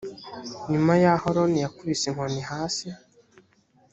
nyuma 0.71 0.93
y 1.03 1.05
aho 1.11 1.25
aroni 1.31 1.57
yakubise 1.63 2.05
inkoni 2.07 2.41
hasi 2.49 2.87